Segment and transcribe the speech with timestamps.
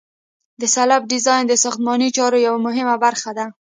[0.61, 3.45] د سلب ډیزاین د ساختماني چارو یوه مهمه برخه ده